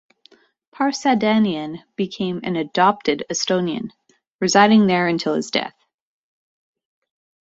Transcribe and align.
Parsadanian 0.73 1.83
became 1.95 2.39
an 2.41 2.55
"adopted" 2.55 3.23
Estonian, 3.31 3.91
residing 4.39 4.87
there 4.87 5.05
until 5.07 5.35
his 5.35 5.51
death. 5.51 5.75